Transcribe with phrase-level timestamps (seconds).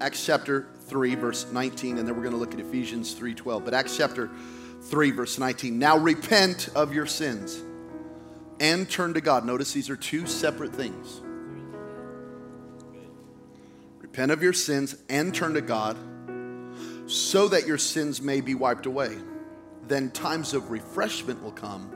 [0.00, 3.64] Acts chapter 3, verse 19, and then we're going to look at Ephesians 3:12.
[3.64, 4.30] But Acts chapter
[4.82, 5.76] 3, verse 19.
[5.78, 7.60] Now repent of your sins
[8.60, 9.44] and turn to God.
[9.44, 11.20] Notice these are two separate things.
[13.98, 15.96] Repent of your sins and turn to God
[17.06, 19.16] so that your sins may be wiped away.
[19.88, 21.90] Then times of refreshment will come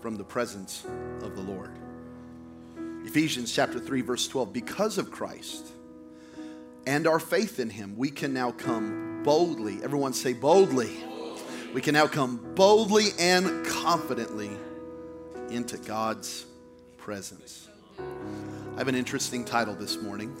[0.00, 0.84] from the presence
[1.22, 1.70] of the Lord.
[3.04, 5.72] Ephesians chapter 3 verse 12 because of Christ
[6.86, 10.96] and our faith in him we can now come boldly everyone say boldly
[11.74, 14.50] we can now come boldly and confidently
[15.50, 16.46] into God's
[16.96, 17.68] presence.
[17.98, 20.34] I have an interesting title this morning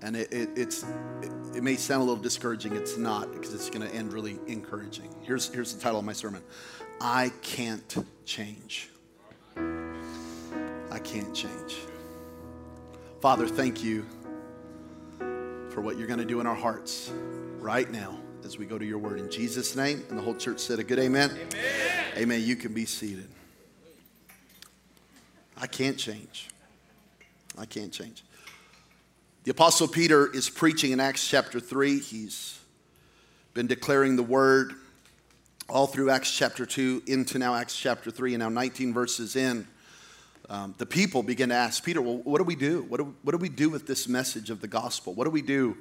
[0.00, 0.84] and it, it, it's,
[1.22, 2.76] it, it, may sound a little discouraging.
[2.76, 5.12] It's not because it's going to end really encouraging.
[5.22, 6.42] Here's, here's the title of my sermon
[7.00, 8.90] I Can't Change.
[9.56, 11.76] I can't change.
[13.20, 14.06] Father, thank you
[15.78, 17.12] for what you're going to do in our hearts
[17.60, 19.20] right now as we go to your word.
[19.20, 21.30] In Jesus' name, and the whole church said a good amen.
[21.30, 22.04] Amen.
[22.16, 22.42] amen.
[22.42, 23.28] You can be seated.
[25.56, 26.48] I can't change.
[27.56, 28.24] I can't change.
[29.44, 32.00] The Apostle Peter is preaching in Acts chapter 3.
[32.00, 32.58] He's
[33.54, 34.74] been declaring the word
[35.68, 39.64] all through Acts chapter 2 into now Acts chapter 3, and now 19 verses in.
[40.50, 42.82] Um, the people begin to ask Peter, Well, what do we do?
[42.88, 43.14] What, do?
[43.22, 45.12] what do we do with this message of the gospel?
[45.12, 45.76] What do we do?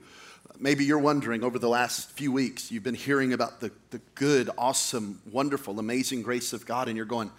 [0.60, 4.50] Maybe you're wondering over the last few weeks, you've been hearing about the, the good,
[4.58, 7.32] awesome, wonderful, amazing grace of God, and you're going,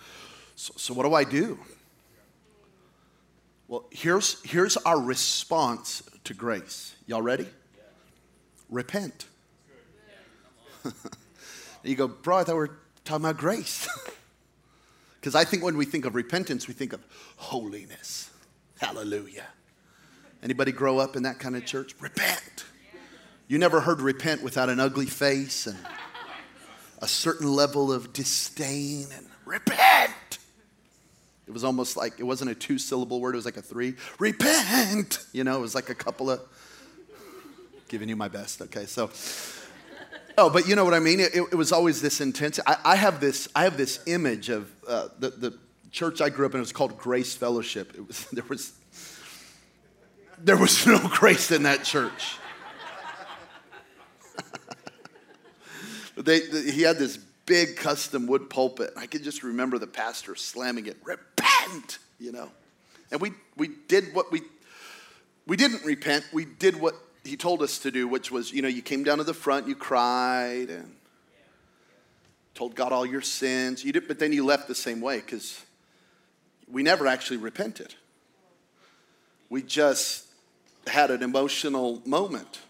[0.57, 1.59] So, so what do I do?
[3.67, 6.95] Well, here's, here's our response to grace.
[7.07, 7.45] Y'all ready?
[7.45, 7.83] Yeah.
[8.71, 9.27] Repent.
[11.83, 13.87] you go, bro, I thought we were talking about grace.
[15.21, 17.05] Because I think when we think of repentance, we think of
[17.37, 18.31] holiness.
[18.81, 19.47] Hallelujah.
[20.43, 21.95] Anybody grow up in that kind of church?
[22.01, 22.65] Repent.
[23.49, 25.79] You never heard repent without an ugly face and
[27.01, 30.39] a certain level of disdain and repent.
[31.47, 33.95] It was almost like it wasn't a two syllable word, it was like a three.
[34.19, 35.25] Repent!
[35.33, 36.41] You know, it was like a couple of
[37.89, 38.85] giving you my best, okay?
[38.85, 39.11] So,
[40.39, 41.21] oh, but you know what I mean?
[41.21, 42.59] It, it was always this intense.
[42.67, 45.59] I, I, have this, I have this image of uh, the, the
[45.91, 47.93] church I grew up in, it was called Grace Fellowship.
[47.95, 48.73] It was, there, was,
[50.39, 52.37] there was no grace in that church.
[56.17, 58.93] they, they, he had this big custom wood pulpit.
[58.97, 62.51] I can just remember the pastor slamming it, repent, you know.
[63.11, 64.43] And we, we did what we,
[65.47, 66.25] we didn't repent.
[66.33, 66.95] We did what
[67.29, 69.69] he told us to do, which was, you know, you came down to the front,
[69.69, 70.95] you cried and
[72.55, 73.85] told God all your sins.
[73.85, 75.65] You did, but then you left the same way because
[76.71, 77.95] we never actually repented.
[79.49, 80.27] We just
[80.87, 82.61] had an emotional moment.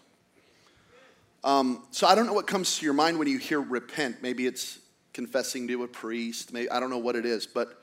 [1.43, 4.21] Um, so I don't know what comes to your mind when you hear repent.
[4.21, 4.79] Maybe it's
[5.13, 6.53] confessing to a priest.
[6.53, 7.81] Maybe I don't know what it is, but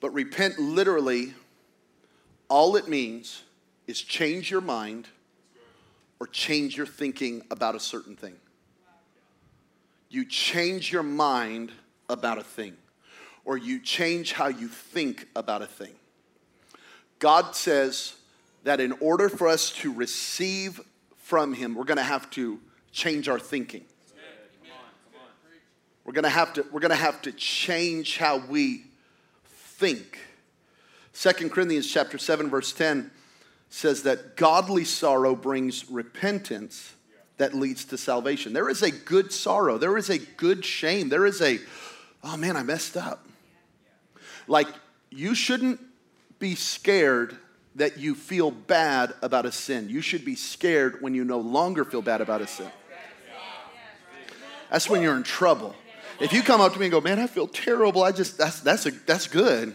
[0.00, 1.34] but repent literally.
[2.48, 3.42] All it means
[3.86, 5.06] is change your mind
[6.20, 8.36] or change your thinking about a certain thing.
[10.10, 11.72] You change your mind
[12.08, 12.76] about a thing,
[13.44, 15.94] or you change how you think about a thing.
[17.18, 18.14] God says
[18.64, 20.80] that in order for us to receive
[21.16, 22.60] from Him, we're to have to
[22.92, 23.84] change our thinking.
[26.04, 28.84] We're gonna have to, we're gonna have to change how we
[29.44, 30.18] think.
[31.12, 33.10] Second Corinthians chapter 7, verse 10
[33.70, 36.94] says that godly sorrow brings repentance
[37.38, 38.52] that leads to salvation.
[38.52, 41.58] There is a good sorrow, there is a good shame, there is a,
[42.22, 43.26] oh man, I messed up.
[44.46, 44.66] Like,
[45.10, 45.80] you shouldn't
[46.38, 47.36] be scared
[47.76, 49.88] that you feel bad about a sin.
[49.88, 52.70] You should be scared when you no longer feel bad about a sin.
[54.70, 55.74] That's when you're in trouble.
[56.20, 58.60] If you come up to me and go, man, I feel terrible, I just, that's,
[58.60, 59.74] that's, a, that's good.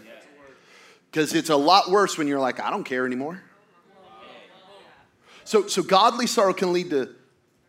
[1.09, 3.41] Because it's a lot worse when you're like, I don't care anymore.
[5.45, 7.09] So, so godly sorrow can lead to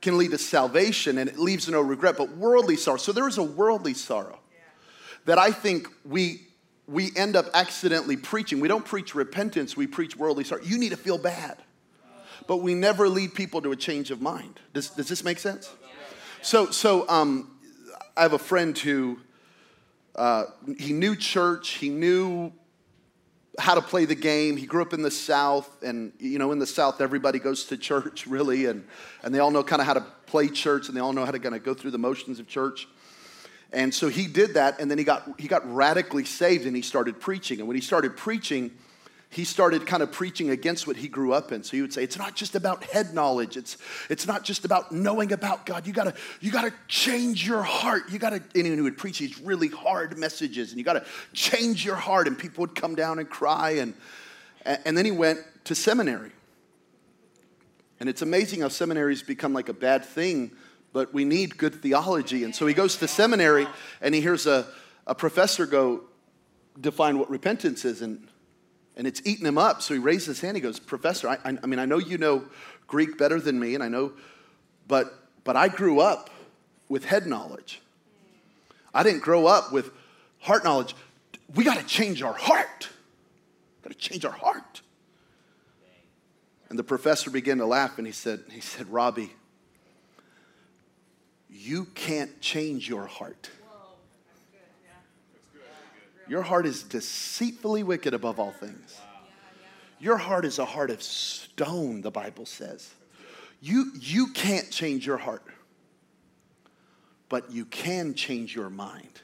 [0.02, 2.98] can lead to salvation and it leaves no regret, but worldly sorrow.
[2.98, 4.38] So there is a worldly sorrow
[5.24, 6.42] that I think we
[6.88, 8.60] we end up accidentally preaching.
[8.60, 10.62] We don't preach repentance, we preach worldly sorrow.
[10.62, 11.58] You need to feel bad.
[12.46, 14.60] But we never lead people to a change of mind.
[14.72, 15.68] Does, does this make sense?
[16.42, 17.58] So, so um,
[18.16, 19.18] I have a friend who
[20.14, 20.44] uh,
[20.78, 22.52] he knew church, he knew
[23.58, 24.56] how to play the game.
[24.56, 27.76] He grew up in the South, and you know, in the South, everybody goes to
[27.76, 28.86] church, really, and,
[29.22, 31.30] and they all know kind of how to play church, and they all know how
[31.30, 32.88] to kind of go through the motions of church.
[33.72, 36.82] And so he did that, and then he got he got radically saved, and he
[36.82, 37.58] started preaching.
[37.58, 38.70] And when he started preaching,
[39.28, 41.62] he started kind of preaching against what he grew up in.
[41.62, 43.56] So he would say, it's not just about head knowledge.
[43.56, 43.76] It's,
[44.08, 45.86] it's not just about knowing about God.
[45.86, 48.04] You gotta, you gotta change your heart.
[48.10, 51.96] You gotta, anyone who would preach these really hard messages, and you gotta change your
[51.96, 52.28] heart.
[52.28, 53.72] And people would come down and cry.
[53.72, 53.94] And,
[54.64, 56.30] and then he went to seminary.
[57.98, 60.52] And it's amazing how seminaries become like a bad thing,
[60.92, 62.44] but we need good theology.
[62.44, 63.66] And so he goes to seminary
[64.00, 64.66] and he hears a,
[65.06, 66.02] a professor go
[66.80, 68.02] define what repentance is.
[68.02, 68.28] And
[68.96, 69.82] and it's eating him up.
[69.82, 70.56] So he raises his hand.
[70.56, 72.44] He goes, Professor, I, I, mean, I know you know
[72.86, 74.12] Greek better than me, and I know,
[74.88, 75.14] but,
[75.44, 76.30] but I grew up
[76.88, 77.80] with head knowledge.
[78.94, 79.90] I didn't grow up with
[80.38, 80.94] heart knowledge.
[81.54, 82.88] We got to change our heart.
[83.82, 84.80] Got to change our heart.
[86.68, 89.32] And the professor began to laugh and he said, he said, Robbie,
[91.48, 93.50] you can't change your heart.
[96.28, 99.00] Your heart is deceitfully wicked above all things.
[99.98, 102.92] Your heart is a heart of stone, the Bible says.
[103.60, 105.44] You, you can't change your heart,
[107.28, 109.20] but you can change your mind.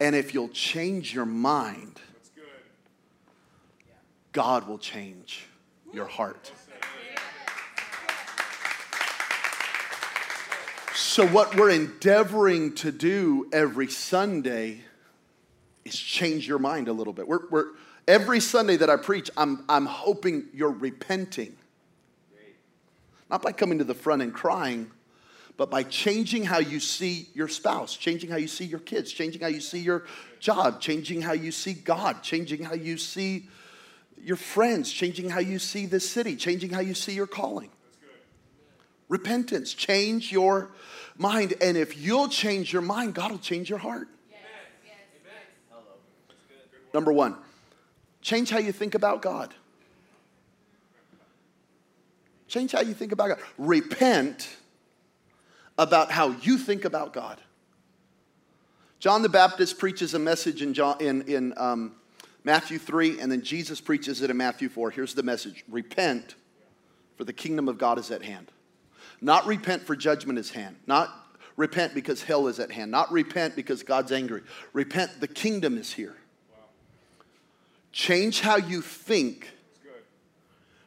[0.00, 2.00] And if you'll change your mind,
[4.32, 5.46] God will change
[5.92, 6.52] your heart.
[10.96, 14.82] So, what we're endeavoring to do every Sunday
[15.84, 17.26] is change your mind a little bit.
[17.26, 17.64] We're, we're,
[18.06, 21.56] every Sunday that I preach, I'm, I'm hoping you're repenting.
[23.28, 24.88] Not by coming to the front and crying,
[25.56, 29.42] but by changing how you see your spouse, changing how you see your kids, changing
[29.42, 30.04] how you see your
[30.38, 33.48] job, changing how you see God, changing how you see
[34.22, 37.70] your friends, changing how you see this city, changing how you see your calling.
[39.08, 40.70] Repentance, change your
[41.16, 41.54] mind.
[41.60, 44.08] And if you'll change your mind, God will change your heart.
[46.92, 47.36] Number one,
[48.22, 49.52] change how you think about God.
[52.46, 53.38] Change how you think about God.
[53.58, 54.56] Repent
[55.76, 57.40] about how you think about God.
[59.00, 61.96] John the Baptist preaches a message in, John, in, in um,
[62.44, 64.92] Matthew 3, and then Jesus preaches it in Matthew 4.
[64.92, 66.36] Here's the message Repent,
[67.16, 68.52] for the kingdom of God is at hand.
[69.24, 70.76] Not repent for judgment is hand.
[70.86, 71.08] Not
[71.56, 72.90] repent because hell is at hand.
[72.90, 74.42] Not repent because God's angry.
[74.74, 76.14] Repent, the kingdom is here.
[77.90, 79.50] Change how you think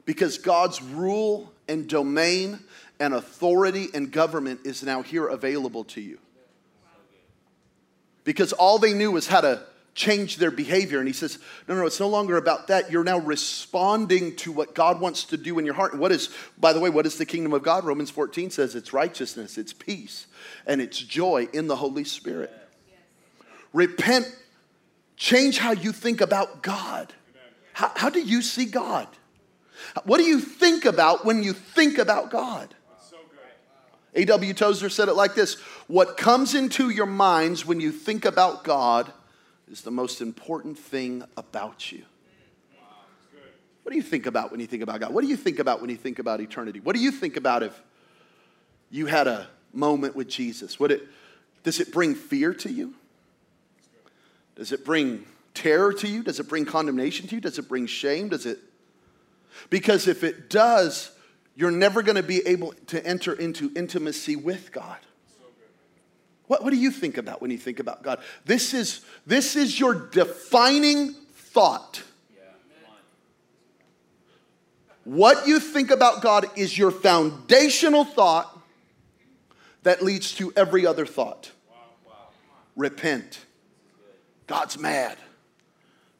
[0.05, 2.59] because God's rule and domain
[2.99, 6.19] and authority and government is now here available to you.
[8.23, 9.63] Because all they knew was how to
[9.97, 10.99] change their behavior.
[10.99, 12.91] And he says, No, no, it's no longer about that.
[12.91, 15.91] You're now responding to what God wants to do in your heart.
[15.91, 17.83] And what is, by the way, what is the kingdom of God?
[17.83, 20.27] Romans 14 says it's righteousness, it's peace,
[20.67, 22.53] and it's joy in the Holy Spirit.
[23.73, 24.33] Repent,
[25.17, 27.11] change how you think about God.
[27.73, 29.07] How, how do you see God?
[30.03, 32.73] What do you think about when you think about God?
[34.13, 34.53] A.W.
[34.53, 35.55] Tozer said it like this
[35.87, 39.11] What comes into your minds when you think about God
[39.69, 42.03] is the most important thing about you.
[43.83, 45.13] What do you think about when you think about God?
[45.13, 46.81] What do you think about when you think about eternity?
[46.81, 47.81] What do you think about if
[48.89, 50.79] you had a moment with Jesus?
[50.79, 51.07] Would it,
[51.63, 52.93] does it bring fear to you?
[54.55, 56.23] Does it bring terror to you?
[56.23, 57.41] Does it bring condemnation to you?
[57.41, 58.29] Does it bring shame?
[58.29, 58.59] Does it?
[59.69, 61.11] Because if it does,
[61.55, 64.97] you're never going to be able to enter into intimacy with God.
[66.47, 68.19] What, what do you think about when you think about God?
[68.45, 72.03] This is, this is your defining thought.
[75.03, 78.53] What you think about God is your foundational thought
[79.83, 81.51] that leads to every other thought.
[82.75, 83.39] Repent.
[84.47, 85.17] God's mad.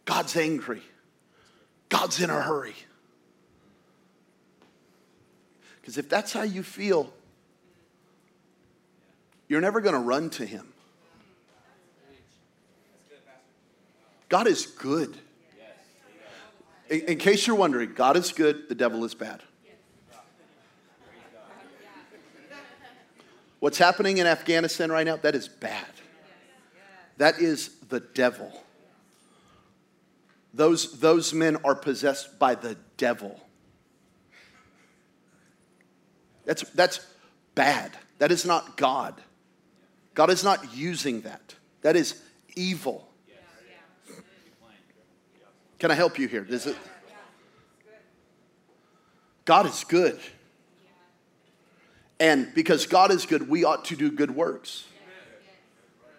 [0.06, 0.82] God's angry.
[1.90, 2.76] God's in a hurry.
[5.82, 7.14] Because if that's how you feel,
[9.48, 10.68] you're never going to run to him.
[14.30, 15.18] God is good.
[16.90, 19.42] In, in, case you're wondering, God is good, the devil is bad.
[23.60, 25.88] What's happening in Afghanistan right now, that is bad.
[27.18, 28.52] That is the devil.
[30.54, 33.40] Those, those men are possessed by the devil.
[36.46, 37.06] That's, that's
[37.56, 37.92] bad.
[38.20, 39.22] That is not God.
[40.18, 41.54] God is not using that.
[41.84, 42.20] That is
[42.56, 43.08] evil.
[45.78, 46.44] Can I help you here?
[46.44, 46.76] Does it?
[49.46, 50.20] God is good.
[52.20, 54.88] And because God is good, we ought to do good works.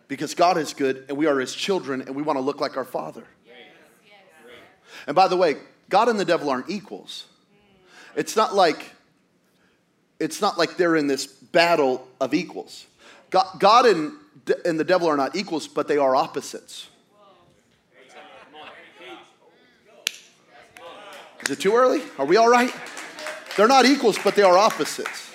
[0.06, 2.76] Because God is good and we are his children and we want to look like
[2.76, 3.24] our Father.
[5.08, 5.56] And by the way,
[5.88, 7.24] God and the devil aren't equals.
[8.14, 8.92] It's not like
[10.20, 12.86] it's not like they're in this battle of equals.
[13.30, 14.12] God, God and,
[14.64, 16.88] and the devil are not equals, but they are opposites.
[21.42, 22.02] Is it too early?
[22.18, 22.74] Are we all right?
[23.56, 25.30] They're not equals, but they are opposites.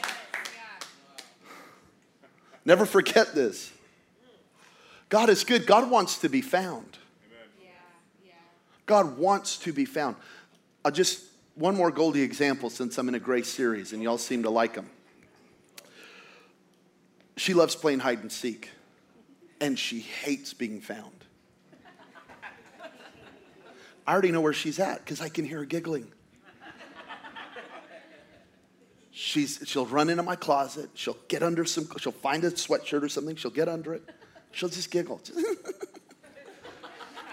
[2.65, 3.71] Never forget this.
[5.09, 5.65] God is good.
[5.65, 6.97] God wants to be found.
[8.85, 10.15] God wants to be found.
[10.83, 11.23] I'll just,
[11.55, 14.73] one more Goldie example since I'm in a grace series and y'all seem to like
[14.73, 14.89] them.
[17.43, 18.69] She loves playing hide and seek,
[19.59, 21.25] and she hates being found.
[24.07, 26.09] I already know where she's at because I can hear her giggling.
[29.11, 30.91] She's, she'll run into my closet.
[30.93, 33.35] She'll get under some, she'll find a sweatshirt or something.
[33.35, 34.03] She'll get under it.
[34.53, 35.19] She'll just giggle.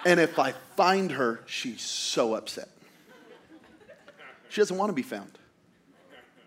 [0.06, 2.70] And if I find her, she's so upset.
[4.48, 5.30] She doesn't want to be found.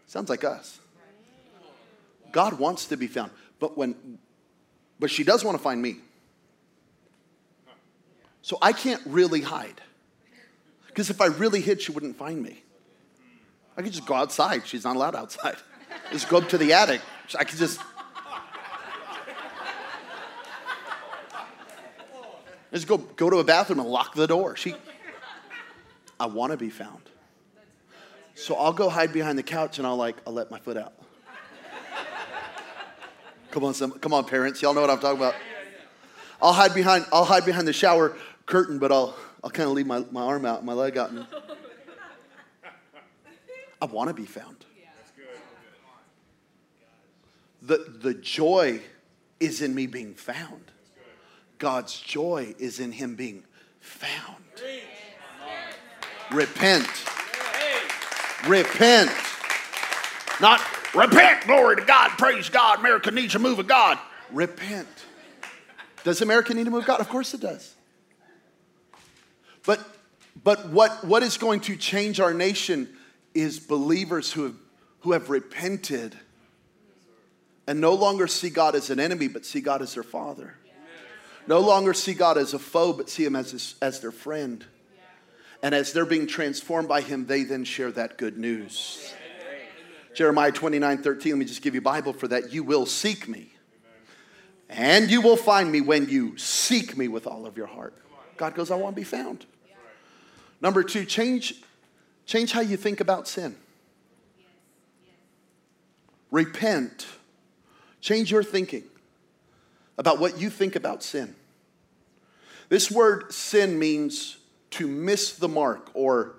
[0.07, 0.79] Sounds like us.
[2.33, 3.29] God wants to be found,
[3.63, 4.19] but when
[4.99, 5.95] but she does want to find me.
[8.41, 9.79] So I can't really hide.
[10.87, 12.61] Because if I really hid, she wouldn't find me.
[13.77, 14.67] I could just go outside.
[14.67, 15.55] She's not allowed outside.
[16.11, 17.01] Just go up to the attic.
[17.39, 17.79] I could just
[22.71, 24.55] Just go, go to a bathroom and lock the door.
[24.57, 24.75] She,
[26.19, 27.03] I want to be found.
[28.35, 30.93] So I'll go hide behind the couch and I'll like, I'll let my foot out.
[33.53, 34.63] Come on, some, come on, parents.
[34.63, 35.35] Y'all know what I'm talking about.
[36.41, 38.17] I'll hide behind, I'll hide behind the shower
[38.47, 41.11] curtain, but I'll, I'll kind of leave my, my arm out, my leg out.
[41.11, 41.27] And
[43.79, 44.65] I want to be found.
[47.61, 48.81] The, the joy
[49.39, 50.71] is in me being found.
[51.59, 53.43] God's joy is in him being
[53.79, 54.45] found.
[56.31, 56.89] Repent.
[58.47, 59.11] Repent.
[60.41, 60.59] Not
[60.93, 62.79] repent, glory to God, praise God.
[62.79, 63.97] America needs a move of God.
[64.31, 64.87] Repent.
[66.03, 66.99] Does America need a move of God?
[66.99, 67.73] Of course it does.
[69.65, 69.79] But
[70.43, 72.89] but what, what is going to change our nation
[73.33, 74.55] is believers who have,
[75.01, 76.17] who have repented
[77.65, 80.55] and no longer see God as an enemy, but see God as their father.
[81.47, 84.65] No longer see God as a foe, but see Him as, his, as their friend.
[85.61, 89.13] And as they're being transformed by Him, they then share that good news.
[90.13, 92.53] Jeremiah 29 13, let me just give you Bible for that.
[92.53, 93.51] You will seek me,
[94.69, 97.95] and you will find me when you seek me with all of your heart.
[98.37, 99.45] God goes, I want to be found.
[100.61, 101.55] Number two, change,
[102.25, 103.55] change how you think about sin.
[106.31, 107.05] Repent.
[108.01, 108.83] Change your thinking
[109.97, 111.35] about what you think about sin.
[112.69, 114.37] This word sin means
[114.71, 116.33] to miss the mark, or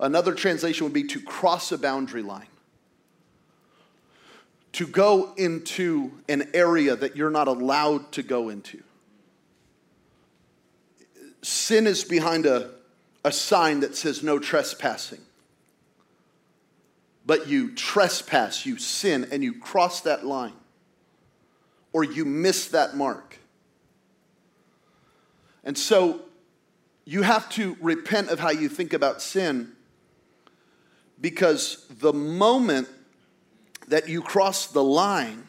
[0.00, 2.48] another translation would be to cross a boundary line.
[4.78, 8.80] To go into an area that you're not allowed to go into.
[11.42, 12.70] Sin is behind a,
[13.24, 15.18] a sign that says no trespassing.
[17.26, 20.54] But you trespass, you sin, and you cross that line
[21.92, 23.36] or you miss that mark.
[25.64, 26.20] And so
[27.04, 29.72] you have to repent of how you think about sin
[31.20, 32.86] because the moment
[33.86, 35.46] that you cross the line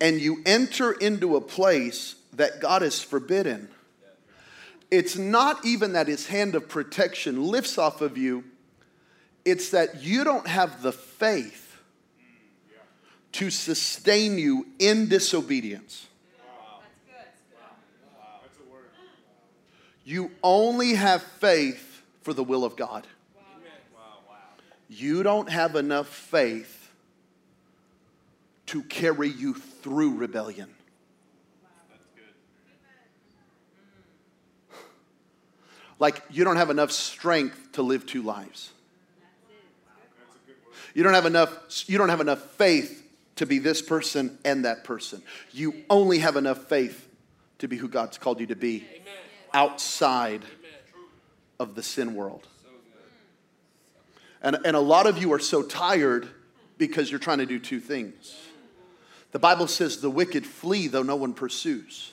[0.00, 3.68] and you enter into a place that God has forbidden,
[4.90, 8.44] it's not even that his hand of protection lifts off of you,
[9.44, 11.78] it's that you don't have the faith
[13.32, 16.06] to sustain you in disobedience.
[20.04, 23.06] You only have faith for the will of God.
[24.88, 26.75] You don't have enough faith
[28.66, 30.70] to carry you through rebellion.
[35.98, 38.70] Like you don't have enough strength to live two lives.
[40.94, 43.02] You don't have enough you don't have enough faith
[43.36, 45.22] to be this person and that person.
[45.52, 47.08] You only have enough faith
[47.58, 48.86] to be who God's called you to be
[49.54, 50.42] outside
[51.58, 52.46] of the sin world.
[54.42, 56.28] And, and a lot of you are so tired
[56.78, 58.34] because you're trying to do two things.
[59.32, 62.12] The Bible says the wicked flee though no one pursues.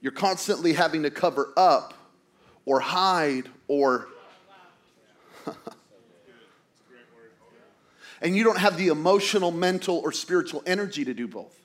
[0.00, 1.94] You're constantly having to cover up
[2.64, 4.08] or hide or
[8.20, 11.58] and you don't have the emotional, mental, or spiritual energy to do both.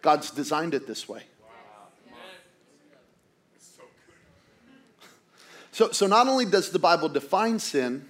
[0.00, 1.22] God's designed it this way.
[5.72, 8.08] So, so not only does the Bible define sin,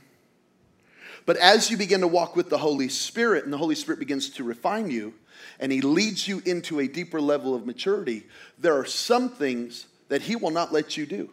[1.26, 4.30] but as you begin to walk with the Holy Spirit and the Holy Spirit begins
[4.30, 5.12] to refine you
[5.60, 8.24] and He leads you into a deeper level of maturity,
[8.58, 11.30] there are some things that He will not let you do.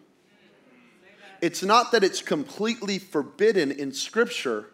[1.42, 4.68] It's not that it's completely forbidden in Scripture,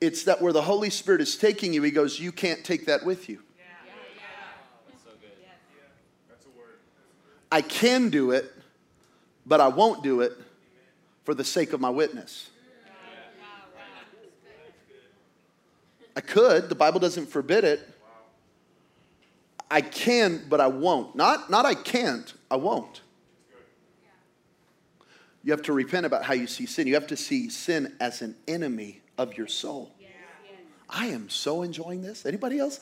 [0.00, 3.04] it's that where the Holy Spirit is taking you, He goes, You can't take that
[3.04, 3.40] with you.
[7.52, 8.52] I can do it,
[9.46, 10.32] but I won't do it
[11.22, 12.50] for the sake of my witness.
[16.16, 17.93] I could, the Bible doesn't forbid it.
[19.74, 21.16] I can, but I won't.
[21.16, 23.00] Not, not I can't, I won't.
[25.42, 26.86] You have to repent about how you see sin.
[26.86, 29.90] You have to see sin as an enemy of your soul.
[30.88, 32.24] I am so enjoying this.
[32.24, 32.78] Anybody else?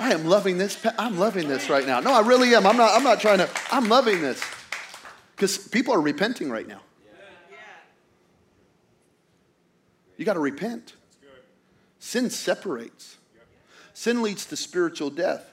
[0.00, 0.84] I am loving this.
[0.98, 2.00] I'm loving this right now.
[2.00, 2.66] No, I really am.
[2.66, 4.42] I'm not, I'm not trying to, I'm loving this.
[5.36, 6.80] Because people are repenting right now.
[10.16, 10.94] You got to repent.
[12.00, 13.16] Sin separates,
[13.94, 15.52] sin leads to spiritual death.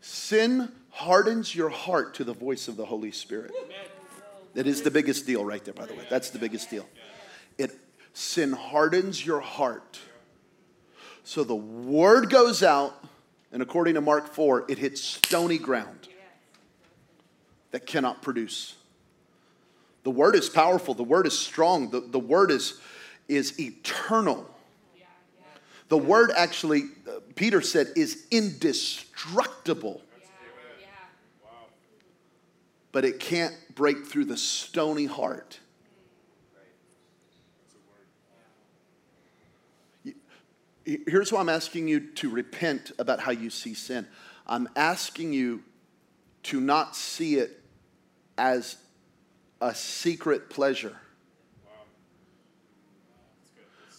[0.00, 3.52] Sin hardens your heart to the voice of the Holy Spirit.
[4.54, 6.04] That is the biggest deal right there, by the way.
[6.08, 6.88] That's the biggest deal.
[7.58, 7.72] It
[8.12, 10.00] sin hardens your heart.
[11.24, 13.04] So the word goes out
[13.52, 16.08] and according to Mark 4, it hits stony ground
[17.70, 18.76] that cannot produce.
[20.04, 22.80] The word is powerful, the word is strong, the, the word is,
[23.26, 24.48] is eternal.
[25.88, 30.02] The word actually, uh, Peter said, is indestructible.
[32.92, 35.60] But it can't break through the stony heart.
[41.06, 44.06] here's why I'm asking you to repent about how you see sin.
[44.46, 45.62] I'm asking you
[46.44, 47.62] to not see it
[48.38, 48.76] as
[49.60, 50.96] a secret pleasure.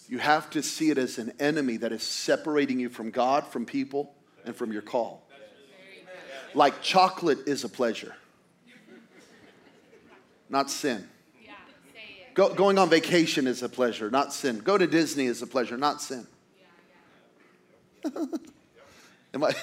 [0.10, 3.68] You have to see it as an enemy that is separating you from God, from
[3.68, 4.12] people,
[4.44, 5.24] and from your call.
[6.56, 8.16] Like chocolate is a pleasure,
[10.50, 11.08] not sin.
[12.34, 14.60] Go, going on vacation is a pleasure, not sin.
[14.60, 16.26] Go to Disney is a pleasure, not sin.
[19.34, 19.54] Am I?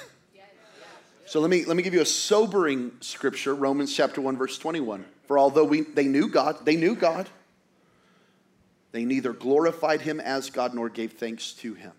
[1.27, 5.05] So let me, let me give you a sobering scripture, Romans chapter 1, verse 21.
[5.27, 7.29] For although we, they knew God, they knew God,
[8.97, 11.93] they neither glorified him as God nor gave thanks to him.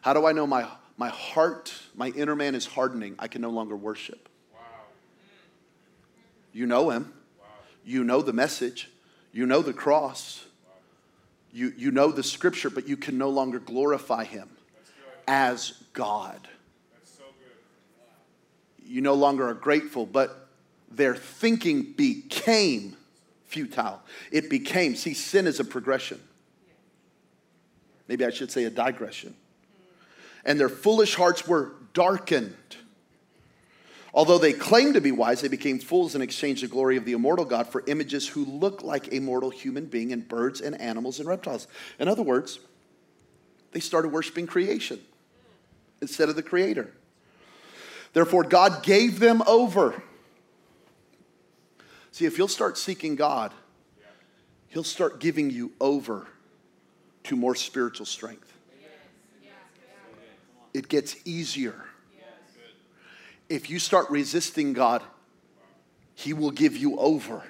[0.00, 3.14] How do I know my, my heart, my inner man is hardening?
[3.20, 4.28] I can no longer worship.
[6.52, 7.12] You know him.
[7.84, 8.90] You know the message.
[9.32, 10.44] You know the cross.
[11.52, 14.48] You, you know the scripture, but you can no longer glorify him
[15.28, 16.48] as God.
[18.84, 20.48] You no longer are grateful, but
[20.90, 22.96] their thinking became
[23.54, 24.02] futile.
[24.32, 26.20] It became, see, sin is a progression.
[28.08, 29.36] Maybe I should say a digression.
[30.44, 32.56] And their foolish hearts were darkened.
[34.12, 37.12] Although they claimed to be wise, they became fools and exchanged the glory of the
[37.12, 41.20] immortal God for images who look like a mortal human being and birds and animals
[41.20, 41.68] and reptiles.
[42.00, 42.58] In other words,
[43.70, 45.00] they started worshiping creation
[46.02, 46.92] instead of the Creator.
[48.12, 50.02] Therefore, God gave them over.
[52.14, 53.52] See, if you'll start seeking God,
[54.68, 56.28] He'll start giving you over
[57.24, 58.56] to more spiritual strength.
[60.72, 61.74] It gets easier.
[63.48, 65.02] If you start resisting God,
[66.14, 67.42] He will give you over.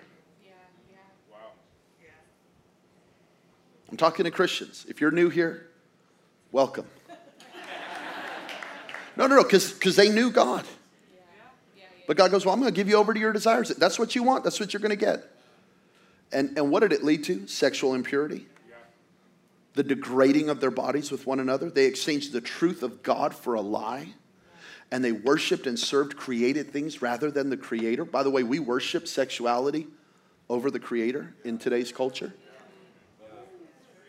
[3.91, 4.87] I'm talking to Christians.
[4.89, 5.69] If you're new here,
[6.53, 6.87] welcome.
[9.15, 10.65] No, no, no, because they knew God.
[12.07, 13.69] But God goes, Well, I'm going to give you over to your desires.
[13.69, 15.31] That's what you want, that's what you're going to get.
[16.33, 17.47] And, and what did it lead to?
[17.47, 18.47] Sexual impurity.
[19.75, 21.71] The degrading of their bodies with one another.
[21.71, 24.15] They exchanged the truth of God for a lie.
[24.91, 28.05] And they worshiped and served created things rather than the Creator.
[28.05, 29.89] By the way, we worship sexuality
[30.49, 32.33] over the Creator in today's culture.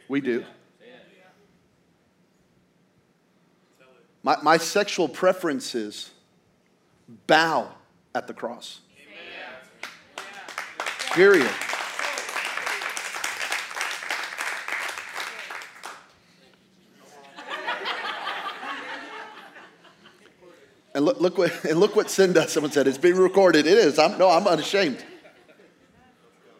[0.07, 0.45] We do.
[4.21, 6.11] My, my sexual preferences
[7.27, 7.71] bow
[8.15, 8.79] at the cross.
[11.11, 11.51] Period.
[20.93, 22.53] And look, look, what, and look what sin does.
[22.53, 23.67] Someone said, it's being recorded.
[23.67, 23.99] It is.
[23.99, 25.03] I'm, no, I'm unashamed.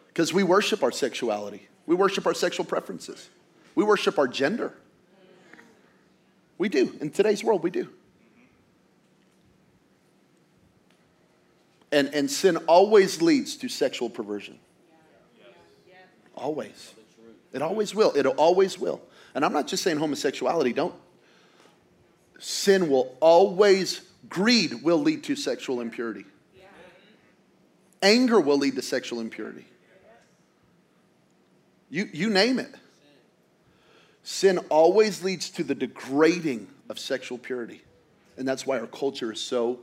[0.08, 3.30] Because we worship our sexuality, we worship our sexual preferences,
[3.74, 4.74] we worship our gender.
[6.58, 6.96] We do.
[7.02, 7.90] In today's world, we do.
[11.92, 14.58] And, and sin always leads to sexual perversion.
[16.34, 16.92] Always.
[17.52, 18.12] It always will.
[18.12, 19.00] It always will.
[19.34, 20.94] And I'm not just saying homosexuality, don't.
[22.38, 26.24] Sin will always, greed will lead to sexual impurity.
[28.02, 29.64] Anger will lead to sexual impurity.
[31.88, 32.74] You, you name it.
[34.22, 37.80] Sin always leads to the degrading of sexual purity.
[38.36, 39.80] And that's why our culture is so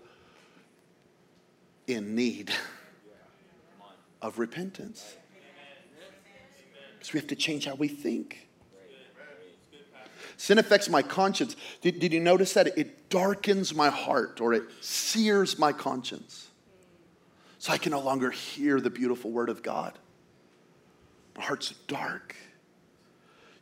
[1.88, 2.52] in need
[4.22, 5.15] of repentance.
[6.93, 8.48] Because we have to change how we think.
[10.38, 11.56] Sin affects my conscience.
[11.82, 12.78] Did, did you notice that?
[12.78, 16.50] It darkens my heart or it sears my conscience.
[17.60, 19.98] So I can no longer hear the beautiful word of God.
[21.38, 22.36] My heart's dark.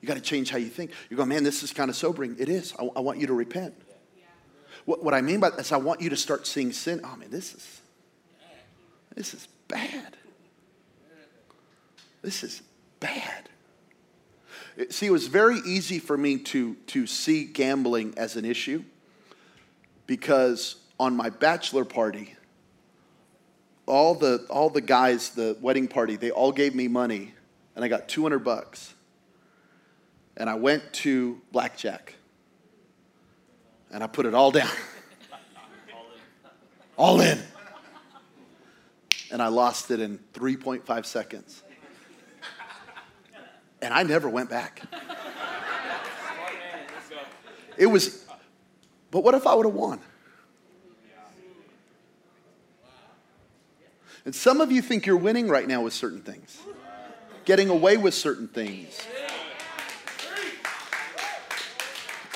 [0.01, 0.91] You got to change how you think.
[1.09, 2.35] You go, man, this is kind of sobering.
[2.39, 2.73] It is.
[2.79, 3.75] I, I want you to repent.
[4.85, 7.01] What, what I mean by that is I want you to start seeing sin.
[7.03, 7.81] Oh man, this is
[9.15, 10.17] this is bad.
[12.21, 12.61] This is
[12.99, 13.49] bad.
[14.89, 18.83] See, it was very easy for me to, to see gambling as an issue
[20.07, 22.35] because on my bachelor party,
[23.85, 27.33] all the, all the guys, the wedding party, they all gave me money
[27.75, 28.93] and I got 200 bucks.
[30.37, 32.15] And I went to blackjack
[33.91, 34.71] and I put it all down.
[36.97, 37.39] all in.
[39.31, 41.63] And I lost it in 3.5 seconds.
[43.81, 44.81] And I never went back.
[47.77, 48.25] It was,
[49.09, 49.99] but what if I would have won?
[54.23, 56.59] And some of you think you're winning right now with certain things,
[57.45, 59.01] getting away with certain things.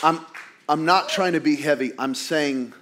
[0.01, 0.25] I'm,
[0.67, 1.91] I'm not trying to be heavy.
[1.99, 2.73] I'm saying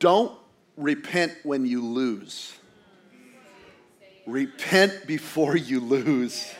[0.00, 0.39] don't
[0.76, 2.54] repent when you lose.
[4.26, 6.52] Repent before you lose.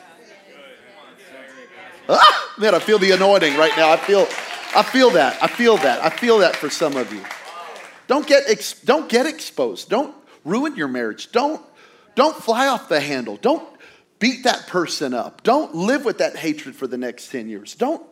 [2.09, 3.92] Ah, man, I feel the anointing right now.
[3.92, 4.27] I feel,
[4.75, 5.40] I feel that.
[5.42, 6.03] I feel that.
[6.05, 7.23] I feel that for some of you.
[8.07, 9.88] Don't get, ex- don't get exposed.
[9.88, 11.31] Don't ruin your marriage.
[11.31, 11.62] Don't,
[12.16, 13.37] don't fly off the handle.
[13.37, 13.66] Don't
[14.18, 15.42] beat that person up.
[15.42, 17.75] Don't live with that hatred for the next 10 years.
[17.75, 18.03] Don't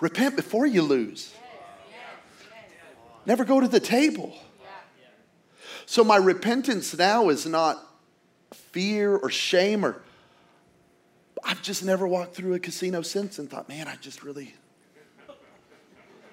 [0.00, 1.32] repent before you lose.
[3.28, 4.34] Never go to the table.
[5.84, 7.76] So my repentance now is not
[8.72, 10.00] fear or shame or
[11.44, 14.54] I've just never walked through a casino since and thought, man, I just really,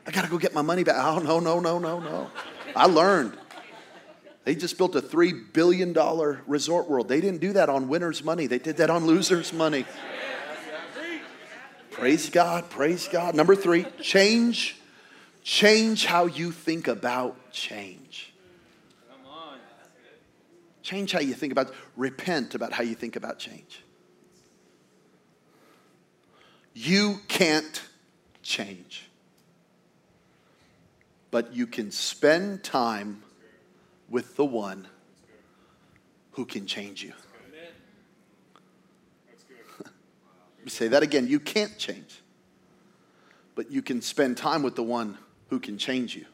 [0.08, 0.96] I got to go get my money back.
[0.98, 2.32] Oh, no, no, no, no, no.
[2.76, 3.38] I learned.
[4.46, 5.94] They just built a $3 billion
[6.48, 7.10] resort world.
[7.10, 9.86] They didn't do that on winners' money, they did that on losers' money.
[11.92, 13.36] Praise God, praise God.
[13.36, 14.78] Number three, change,
[15.46, 18.34] change how you think about change.
[20.82, 23.84] Change how you think about, repent about how you think about change.
[26.74, 27.82] You can't
[28.44, 29.10] change.
[31.32, 33.24] But you can spend time
[34.10, 34.88] with the one
[36.32, 37.14] who can change you.
[39.86, 41.28] Let say that again.
[41.28, 42.22] You can't change.
[43.54, 45.18] But you can spend time with the one
[45.56, 46.26] who can change you.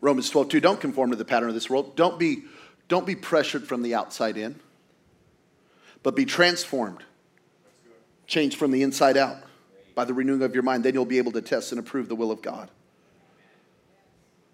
[0.00, 1.96] Romans 12, 2, don't conform to the pattern of this world.
[1.96, 2.44] Don't be,
[2.86, 4.60] don't be pressured from the outside in,
[6.04, 7.02] but be transformed
[8.26, 9.36] Change from the inside out
[9.94, 10.84] by the renewing of your mind.
[10.84, 12.70] Then you'll be able to test and approve the will of God.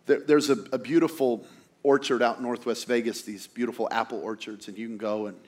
[0.07, 1.47] There, there's a, a beautiful
[1.83, 5.39] orchard out in Northwest Vegas, these beautiful apple orchards, and you can go and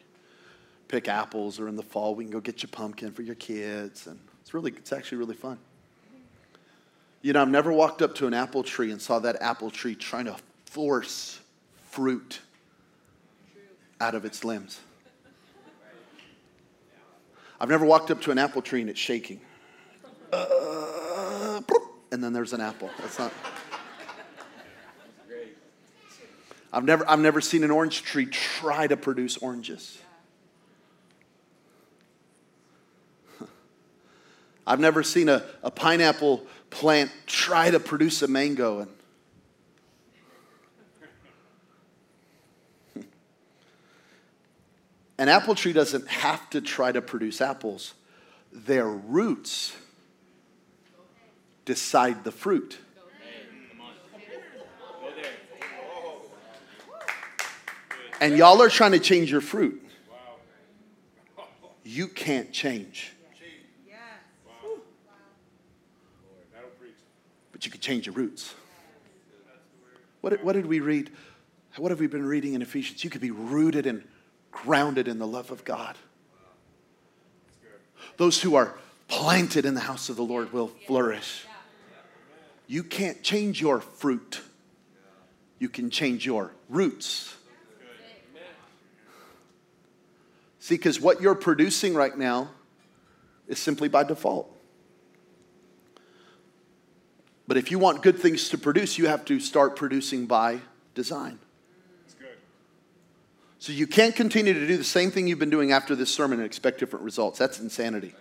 [0.88, 4.06] pick apples, or in the fall, we can go get your pumpkin for your kids.
[4.06, 5.58] And it's really, it's actually really fun.
[7.22, 9.94] You know, I've never walked up to an apple tree and saw that apple tree
[9.94, 11.38] trying to force
[11.90, 12.40] fruit
[14.00, 14.80] out of its limbs.
[17.60, 19.40] I've never walked up to an apple tree and it's shaking.
[20.32, 21.60] Uh,
[22.10, 22.90] and then there's an apple.
[22.98, 23.32] That's not.
[26.72, 29.98] I've never, I've never seen an orange tree try to produce oranges.
[34.66, 38.80] I've never seen a, a pineapple plant try to produce a mango.
[38.80, 38.90] And
[45.18, 47.94] An apple tree doesn't have to try to produce apples,
[48.52, 49.76] their roots
[51.64, 52.78] decide the fruit.
[58.20, 59.82] And y'all are trying to change your fruit.
[61.84, 63.12] You can't change.
[67.62, 68.56] But you can change your roots.
[70.20, 71.12] What, what did we read?
[71.76, 73.04] What have we been reading in Ephesians?
[73.04, 74.02] You could be rooted and
[74.50, 75.96] grounded in the love of God.
[78.16, 81.46] Those who are planted in the house of the Lord will flourish.
[82.66, 84.40] You can't change your fruit,
[85.60, 87.36] you can change your roots.
[90.58, 92.50] See, because what you're producing right now
[93.46, 94.51] is simply by default.
[97.52, 100.60] But if you want good things to produce, you have to start producing by
[100.94, 101.38] design.
[102.00, 102.38] That's good.
[103.58, 106.38] So you can't continue to do the same thing you've been doing after this sermon
[106.38, 107.38] and expect different results.
[107.38, 108.14] That's insanity.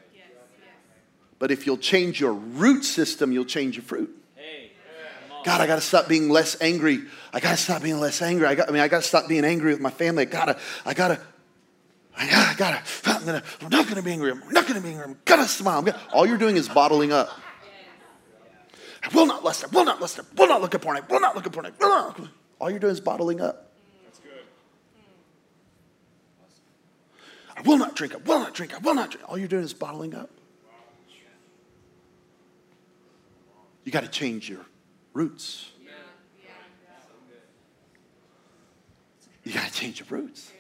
[1.40, 4.14] But if you'll change your root system, you'll change your fruit.
[5.46, 7.00] God, I got to stop being less angry.
[7.32, 8.48] I got to stop being less angry.
[8.48, 10.24] I, got, I mean, I got to stop being angry with my family.
[10.24, 11.22] I got to, I got to,
[12.18, 14.32] I got to, I'm, gonna, I'm not going to be angry.
[14.32, 15.06] I'm not going to be angry.
[15.06, 15.84] I'm going to smile.
[15.84, 17.30] Gonna, all you're doing is bottling up.
[19.04, 19.64] I will not lust.
[19.64, 20.20] I will not lust.
[20.20, 20.98] I will not look at porn.
[20.98, 21.66] I will not look at porn.
[21.66, 22.20] I will not.
[22.60, 23.72] All you're doing is bottling up.
[24.04, 24.32] That's good.
[27.58, 28.14] I will not drink.
[28.14, 28.74] I will not drink.
[28.76, 29.28] I will not drink.
[29.30, 30.30] All you're doing is bottling up.
[33.84, 34.66] You got to change your
[35.14, 35.72] roots.
[39.44, 40.52] You got to change your roots.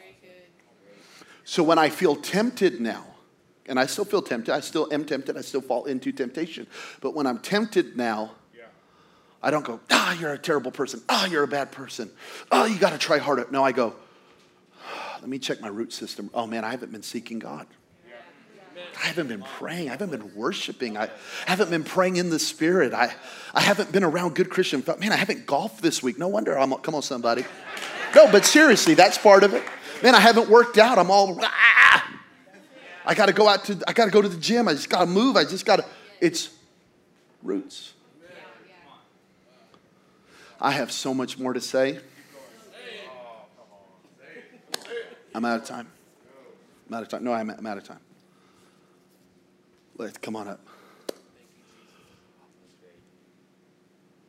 [1.43, 3.05] So when I feel tempted now,
[3.67, 6.67] and I still feel tempted, I still am tempted, I still fall into temptation.
[6.99, 8.31] But when I'm tempted now,
[9.43, 11.01] I don't go, ah, you're a terrible person.
[11.09, 12.11] Ah, you're a bad person.
[12.51, 13.47] Oh, you got to try harder.
[13.49, 13.95] No, I go,
[15.19, 16.29] let me check my root system.
[16.33, 17.67] Oh man, I haven't been seeking God.
[19.01, 19.87] I haven't been praying.
[19.87, 20.97] I haven't been worshiping.
[20.97, 21.09] I
[21.45, 22.93] haven't been praying in the spirit.
[22.93, 23.13] I,
[23.53, 24.83] I haven't been around good Christian.
[24.99, 26.17] Man, I haven't golfed this week.
[26.17, 26.57] No wonder.
[26.57, 27.45] I'm, come on, somebody.
[28.15, 29.63] No, but seriously, that's part of it.
[30.03, 30.97] Man, I haven't worked out.
[30.97, 32.10] I'm all, ah!
[33.05, 34.67] I got to go out to, I got to go to the gym.
[34.67, 35.35] I just got to move.
[35.35, 35.85] I just got to,
[36.19, 36.49] it's
[37.41, 37.93] roots.
[40.59, 41.99] I have so much more to say.
[45.33, 45.87] I'm out of time.
[46.87, 47.23] I'm out of time.
[47.23, 47.99] No, I'm, I'm out of time.
[49.97, 50.59] Let's come on up.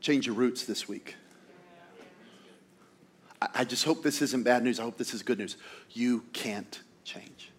[0.00, 1.16] Change your roots this week.
[3.40, 4.80] I, I just hope this isn't bad news.
[4.80, 5.56] I hope this is good news.
[5.90, 7.51] You can't change.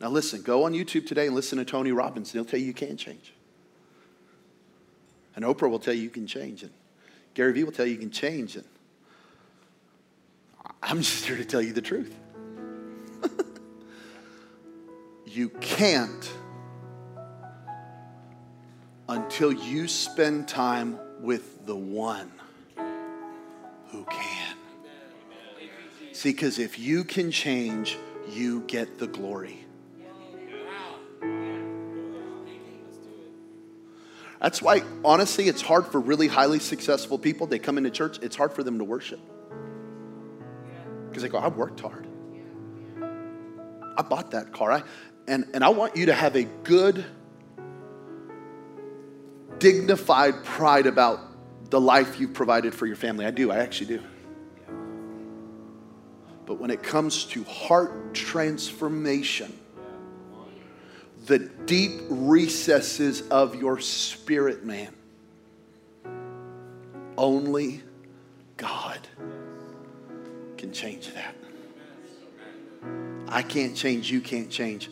[0.00, 2.32] Now, listen, go on YouTube today and listen to Tony Robbins.
[2.32, 3.32] He'll tell you you can change.
[5.36, 6.62] And Oprah will tell you you can change.
[6.62, 6.72] And
[7.34, 8.56] Gary Vee will tell you you can change.
[8.56, 8.64] And
[10.82, 12.14] I'm just here to tell you the truth.
[15.26, 16.32] you can't
[19.08, 22.30] until you spend time with the one
[23.88, 24.56] who can.
[26.12, 27.98] See, because if you can change,
[28.30, 29.64] you get the glory.
[34.44, 37.46] That's why, honestly, it's hard for really highly successful people.
[37.46, 39.18] They come into church, it's hard for them to worship.
[41.08, 42.06] Because they go, I worked hard.
[43.96, 44.70] I bought that car.
[44.70, 44.82] I,
[45.26, 47.06] and, and I want you to have a good,
[49.56, 51.20] dignified pride about
[51.70, 53.24] the life you've provided for your family.
[53.24, 54.02] I do, I actually do.
[56.44, 59.58] But when it comes to heart transformation,
[61.26, 64.94] the deep recesses of your spirit, man.
[67.16, 67.82] Only
[68.56, 68.98] God
[70.56, 71.34] can change that.
[73.28, 74.90] I can't change, you can't change.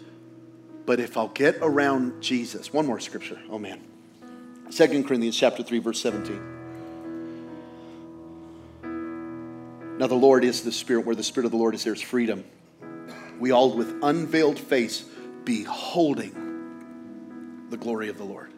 [0.86, 3.38] But if I'll get around Jesus, one more scripture.
[3.50, 3.80] Oh man.
[4.70, 6.48] Second Corinthians chapter 3 verse 17.
[9.98, 12.44] Now the Lord is the spirit where the spirit of the Lord is there's freedom.
[13.38, 15.04] We all with unveiled face
[15.44, 18.52] beholding the glory of the Lord.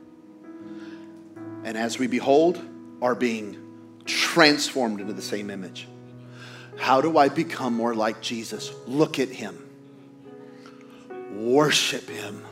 [1.64, 2.61] And as we behold,
[3.01, 3.57] are being
[4.05, 5.88] transformed into the same image.
[6.77, 8.73] How do I become more like Jesus?
[8.87, 9.59] Look at him,
[11.33, 12.44] worship him,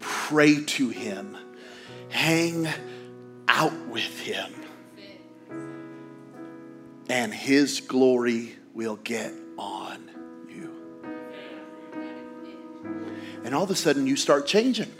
[0.00, 1.36] pray to him,
[2.10, 2.68] hang
[3.48, 4.52] out with him,
[7.08, 10.10] and his glory will get on
[13.44, 14.92] And all of a sudden, you start changing.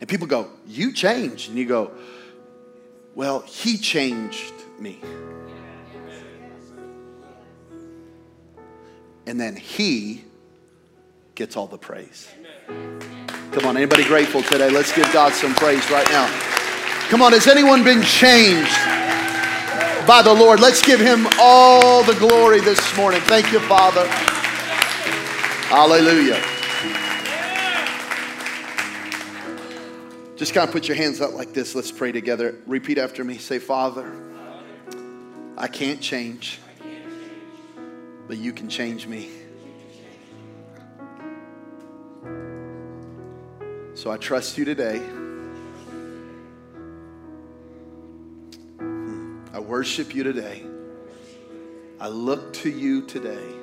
[0.00, 1.48] And people go, You changed.
[1.48, 1.90] And you go,
[3.14, 5.00] Well, he changed me.
[9.26, 10.24] And then he
[11.34, 12.28] gets all the praise.
[13.52, 14.70] Come on, anybody grateful today?
[14.70, 16.26] Let's give God some praise right now.
[17.10, 18.76] Come on, has anyone been changed
[20.06, 20.60] by the Lord?
[20.60, 23.20] Let's give him all the glory this morning.
[23.22, 24.06] Thank you, Father.
[25.68, 26.57] Hallelujah.
[30.38, 31.74] Just kind of put your hands out like this.
[31.74, 32.54] Let's pray together.
[32.64, 33.38] Repeat after me.
[33.38, 34.08] Say, Father,
[35.56, 36.60] I can't change,
[38.28, 39.30] but you can change me.
[43.94, 44.98] So I trust you today.
[48.78, 49.44] Hmm.
[49.52, 50.62] I worship you today.
[51.98, 53.54] I look to you today.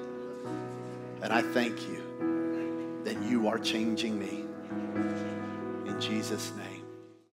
[1.22, 4.45] And I thank you that you are changing me.
[5.96, 6.75] In Jesus' name.